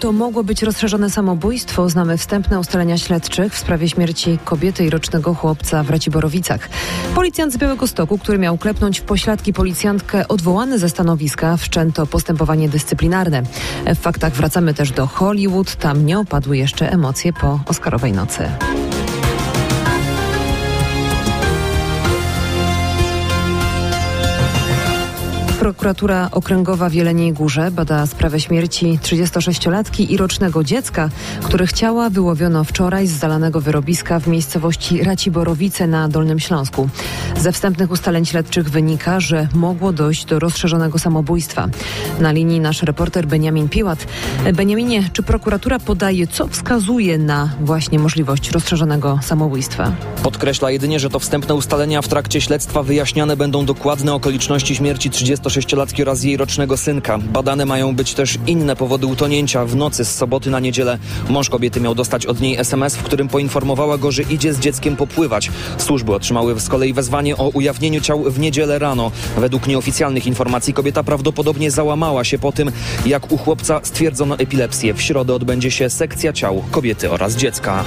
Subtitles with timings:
[0.00, 1.88] To mogło być rozszerzone samobójstwo.
[1.88, 6.68] Znamy wstępne ustalenia śledczych w sprawie śmierci kobiety i rocznego chłopca w Raciborowicach.
[7.14, 12.68] Policjant z Białego Stoku, który miał klepnąć w pośladki policjantkę, odwołany ze stanowiska, wszczęto postępowanie
[12.68, 13.42] dyscyplinarne.
[13.86, 15.76] W faktach wracamy też do Hollywood.
[15.76, 18.48] Tam nie opadły jeszcze emocje po Oscarowej nocy.
[25.68, 31.10] Prokuratura Okręgowa w Jeleniej Górze bada sprawę śmierci 36-latki i rocznego dziecka,
[31.42, 36.88] których ciała wyłowiono wczoraj z zalanego wyrobiska w miejscowości Raciborowice na Dolnym Śląsku.
[37.36, 41.68] Ze wstępnych ustaleń śledczych wynika, że mogło dojść do rozszerzonego samobójstwa.
[42.20, 44.06] Na linii nasz reporter Beniamin Piłat.
[44.54, 49.92] Beniaminie, czy prokuratura podaje, co wskazuje na właśnie możliwość rozszerzonego samobójstwa?
[50.22, 55.10] Podkreśla jedynie, że to wstępne ustalenia w trakcie śledztwa wyjaśniane będą dokładne okoliczności śmierci
[55.58, 57.18] 36-latki oraz jej rocznego synka.
[57.18, 59.64] Badane mają być też inne powody utonięcia.
[59.64, 60.98] W nocy z soboty na niedzielę
[61.28, 64.96] mąż kobiety miał dostać od niej SMS, w którym poinformowała go, że idzie z dzieckiem
[64.96, 65.50] popływać.
[65.78, 69.10] Służby otrzymały z kolei wezwanie o ujawnieniu ciał w niedzielę rano.
[69.36, 72.72] Według nieoficjalnych informacji kobieta prawdopodobnie załamała się po tym,
[73.06, 74.94] jak u chłopca stwierdzono epilepsję.
[74.94, 77.84] W środę odbędzie się sekcja ciał kobiety oraz dziecka.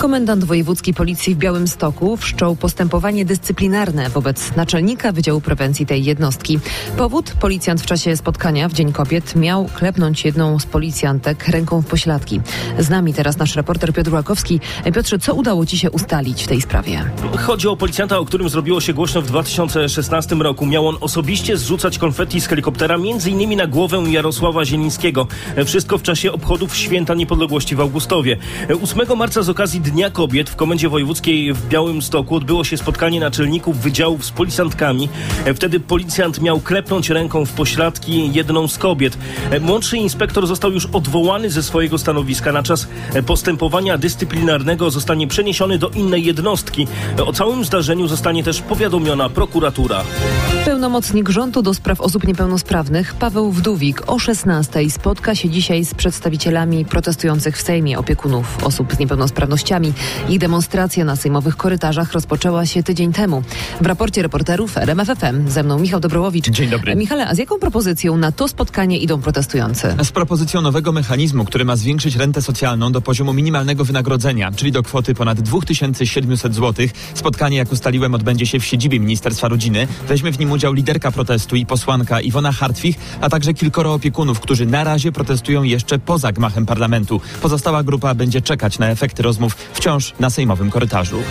[0.00, 6.58] Komendant wojewódzki policji w Białymstoku wszczął postępowanie dyscyplinarne wobec naczelnika Wydziału Prewencji tej jednostki.
[6.96, 7.32] Powód?
[7.40, 12.40] Policjant w czasie spotkania w Dzień Kobiet miał klepnąć jedną z policjantek ręką w pośladki.
[12.78, 14.60] Z nami teraz nasz reporter Piotr Łakowski.
[14.94, 17.10] Piotrze, co udało Ci się ustalić w tej sprawie?
[17.38, 20.66] Chodzi o policjanta, o którym zrobiło się głośno w 2016 roku.
[20.66, 25.26] Miał on osobiście zrzucać konfetti z helikoptera, innymi na głowę Jarosława Zielińskiego.
[25.66, 28.36] Wszystko w czasie obchodów Święta Niepodległości w Augustowie.
[28.82, 33.80] 8 marca z okazji Dnia Kobiet w Komendzie Wojewódzkiej w Białymstoku odbyło się spotkanie naczelników
[33.80, 35.08] wydziałów z policjantkami.
[35.54, 39.18] Wtedy policjant miał klepnąć ręką w pośladki jedną z kobiet.
[39.60, 42.52] Młodszy inspektor został już odwołany ze swojego stanowiska.
[42.52, 42.88] Na czas
[43.26, 46.86] postępowania dyscyplinarnego zostanie przeniesiony do innej jednostki.
[47.26, 50.02] O całym zdarzeniu zostanie też powiadomiona prokuratura.
[50.64, 56.84] Pełnomocnik rządu do spraw osób niepełnosprawnych Paweł Wdówik o 16 spotka się dzisiaj z przedstawicielami
[56.84, 59.79] protestujących w Sejmie opiekunów osób z niepełnosprawnościami.
[60.28, 63.42] Ich demonstracja na sejmowych korytarzach rozpoczęła się tydzień temu.
[63.80, 66.50] W raporcie reporterów RMFFM ze mną Michał Dobrołowicz.
[66.50, 66.96] Dzień dobry.
[66.96, 69.96] Michale, a z jaką propozycją na to spotkanie idą protestujący?
[70.02, 74.82] Z propozycją nowego mechanizmu, który ma zwiększyć rentę socjalną do poziomu minimalnego wynagrodzenia, czyli do
[74.82, 76.86] kwoty ponad 2700 zł.
[77.14, 79.88] Spotkanie, jak ustaliłem, odbędzie się w siedzibie Ministerstwa Rodziny.
[80.08, 84.66] Weźmie w nim udział liderka protestu i posłanka Iwona Hartwich, a także kilkoro opiekunów, którzy
[84.66, 87.20] na razie protestują jeszcze poza gmachem parlamentu.
[87.42, 91.22] Pozostała grupa będzie czekać na efekty rozmów wciąż na sejmowym korytarzu.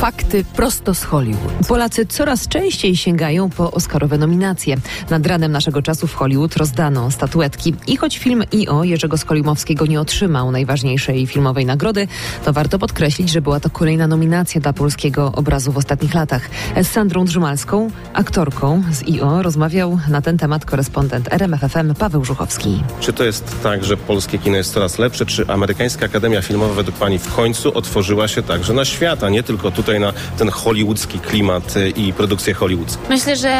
[0.00, 1.52] Fakty prosto z Hollywood.
[1.68, 4.76] Polacy coraz częściej sięgają po Oscarowe nominacje.
[5.10, 7.74] Nad ranem naszego czasu w Hollywood rozdano statuetki.
[7.86, 8.84] I choć film I.O.
[8.84, 12.08] Jerzego Skolimowskiego nie otrzymał najważniejszej filmowej nagrody,
[12.44, 16.50] to warto podkreślić, że była to kolejna nominacja dla polskiego obrazu w ostatnich latach.
[16.82, 19.42] Z Sandrą Drzymalską, aktorką z I.O.
[19.42, 22.82] rozmawiał na ten temat korespondent RMFFM Paweł Żuchowski.
[23.00, 25.26] Czy to jest tak, że polskie kino jest coraz lepsze?
[25.26, 29.42] Czy Amerykańska Akademia Filmowa według Pani w końcu otworzyła się także na świat, a nie
[29.42, 33.02] tylko tutaj na ten hollywoodzki klimat i produkcję hollywoodzką?
[33.10, 33.54] Myślę, że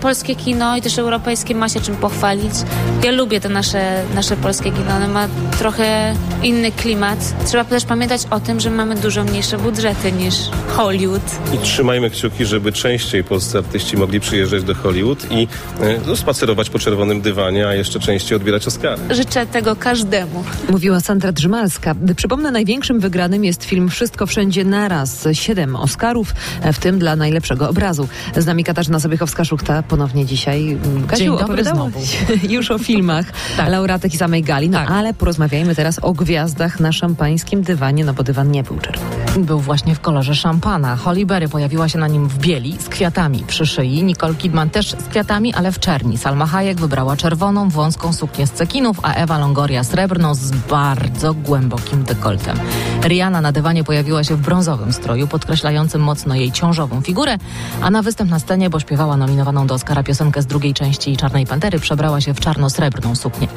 [0.00, 2.52] polskie kino i też europejskie ma się czym pochwalić.
[3.04, 4.96] Ja lubię to nasze, nasze polskie kino.
[4.96, 5.28] Ono ma
[5.58, 7.34] trochę inny klimat.
[7.46, 10.34] Trzeba też pamiętać o tym, że mamy dużo mniejsze budżety niż
[10.76, 11.22] Hollywood.
[11.54, 15.48] I trzymajmy kciuki, żeby częściej polscy artyści mogli przyjeżdżać do Hollywood i
[16.10, 19.02] e, spacerować po czerwonym dywanie, a jeszcze częściej odbierać Oscary.
[19.10, 20.44] Życzę tego każdemu.
[20.70, 21.94] Mówiła Sandra Drzymalska.
[22.16, 25.28] Przypomnę, największym wygranym jest film Wszystko Wszędzie Naraz.
[25.50, 26.34] Siedem Oscarów,
[26.72, 28.08] w tym dla najlepszego obrazu.
[28.36, 30.78] Z nami Katarzyna Sobiechowska-Szuchta ponownie dzisiaj.
[31.08, 32.18] Kasiu, opowiadałaś
[32.48, 33.68] już o filmach tak.
[33.68, 34.90] laureatek i samej gali, no tak.
[34.90, 39.46] ale porozmawiajmy teraz o gwiazdach na szampańskim dywanie, no bo dywan nie był czerwony.
[39.46, 40.96] Był właśnie w kolorze szampana.
[40.96, 44.04] Holly Berry pojawiła się na nim w bieli z kwiatami przy szyi.
[44.04, 46.18] Nicole Kidman też z kwiatami, ale w czerni.
[46.18, 52.04] Salma Hayek wybrała czerwoną, wąską suknię z cekinów, a Ewa Longoria srebrną z bardzo głębokim
[52.04, 52.58] dekoltem.
[53.02, 57.38] Rihanna na dywanie pojawiła się w brązowym stroju, podkreślającym mocno jej ciążową figurę,
[57.82, 61.46] a na występ na scenie, bo śpiewała nominowaną do Oscara piosenkę z drugiej części Czarnej
[61.46, 63.48] Pantery, przebrała się w czarno-srebrną suknię.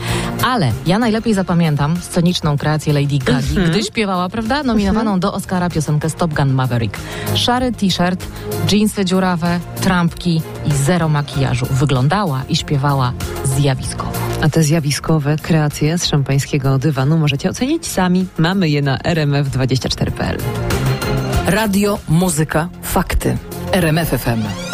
[0.44, 3.72] Ale ja najlepiej zapamiętam sceniczną kreację Lady Gagi, mm -hmm.
[3.72, 5.22] gdy śpiewała, prawda, nominowaną mm -hmm.
[5.22, 6.98] do Oscara piosenkę Stop Gun Maverick.
[7.36, 8.28] Szary t-shirt,
[8.68, 11.66] dżinsy dziurawe, trampki i zero makijażu.
[11.72, 13.14] Wyglądała i śpiewała
[13.44, 14.12] zjawiskowo.
[14.42, 18.26] A te zjawiskowe kreacje z szampańskiego dywanu możecie ocenić sami.
[18.38, 20.38] Mamy je na rmf24.pl.
[21.48, 23.38] Radio, muzyka, fakty.
[23.74, 24.73] RMF FM.